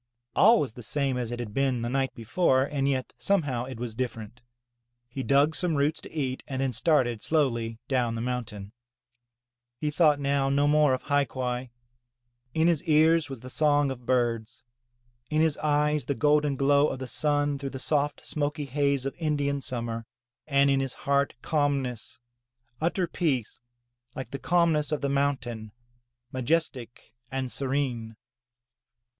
All 0.35 0.59
was 0.59 0.73
the 0.73 0.81
same 0.81 1.15
as 1.15 1.31
it 1.31 1.37
had 1.37 1.53
been 1.53 1.83
the 1.83 1.87
night 1.89 2.11
before, 2.15 2.63
and 2.63 2.89
yet 2.89 3.13
some 3.19 3.43
how 3.43 3.65
it 3.65 3.79
was 3.79 3.93
different. 3.93 4.41
He 5.07 5.21
dug 5.21 5.53
some 5.53 5.75
roots 5.75 6.01
to 6.01 6.11
eat 6.11 6.41
and 6.47 6.59
then 6.59 6.73
started 6.73 7.21
slowly 7.21 7.77
down 7.87 8.15
the 8.15 8.19
mountain. 8.21 8.71
He 9.77 9.91
thought 9.91 10.19
now 10.19 10.49
no 10.49 10.67
more 10.67 10.95
of 10.95 11.03
hai 11.03 11.25
quai. 11.25 11.69
In 12.55 12.67
his 12.67 12.83
ears 12.85 13.29
was 13.29 13.41
the 13.41 13.49
song 13.51 13.91
of 13.91 14.07
birds, 14.07 14.63
in 15.29 15.39
his 15.39 15.55
eyes 15.57 16.05
the 16.05 16.15
golden 16.15 16.55
glow 16.55 16.87
of 16.87 16.97
the 16.97 17.05
sun 17.05 17.59
through 17.59 17.69
the 17.69 17.77
soft 17.77 18.25
smoky 18.25 18.65
haze 18.65 19.05
of 19.05 19.13
Indian 19.19 19.61
summer, 19.61 20.07
and 20.47 20.71
in 20.71 20.79
his 20.79 20.95
heart 21.05 21.35
calmness, 21.43 22.17
utter 22.81 23.05
peace, 23.05 23.59
like 24.15 24.31
the 24.31 24.39
calmness 24.39 24.91
of 24.91 25.01
the 25.01 25.09
mountain, 25.09 25.71
majestic 26.31 27.13
and 27.31 27.51
serene. 27.51 28.15